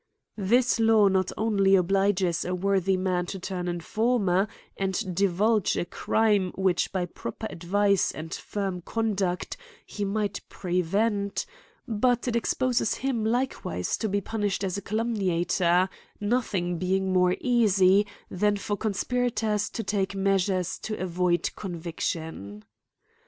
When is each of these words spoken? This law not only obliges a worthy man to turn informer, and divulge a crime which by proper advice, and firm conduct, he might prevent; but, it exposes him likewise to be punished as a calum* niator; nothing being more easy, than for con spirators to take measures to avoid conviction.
This 0.39 0.79
law 0.79 1.09
not 1.09 1.31
only 1.37 1.75
obliges 1.75 2.43
a 2.43 2.55
worthy 2.55 2.97
man 2.97 3.27
to 3.27 3.37
turn 3.39 3.67
informer, 3.67 4.47
and 4.75 5.13
divulge 5.15 5.77
a 5.77 5.85
crime 5.85 6.51
which 6.55 6.91
by 6.91 7.05
proper 7.05 7.45
advice, 7.51 8.11
and 8.11 8.33
firm 8.33 8.81
conduct, 8.81 9.57
he 9.85 10.03
might 10.03 10.41
prevent; 10.49 11.45
but, 11.87 12.27
it 12.27 12.35
exposes 12.35 12.95
him 12.95 13.23
likewise 13.23 13.95
to 13.97 14.09
be 14.09 14.21
punished 14.21 14.63
as 14.63 14.75
a 14.75 14.81
calum* 14.81 15.13
niator; 15.15 15.87
nothing 16.19 16.79
being 16.79 17.13
more 17.13 17.35
easy, 17.39 18.07
than 18.27 18.57
for 18.57 18.75
con 18.77 18.93
spirators 18.93 19.69
to 19.71 19.83
take 19.83 20.15
measures 20.15 20.79
to 20.79 20.97
avoid 20.99 21.51
conviction. 21.55 22.65